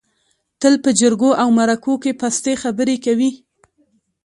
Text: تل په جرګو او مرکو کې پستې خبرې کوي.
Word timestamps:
تل 0.61 0.73
په 0.83 0.89
جرګو 0.99 1.31
او 1.41 1.47
مرکو 1.57 1.93
کې 2.03 2.11
پستې 2.21 2.53
خبرې 2.61 2.95
کوي. 3.05 3.31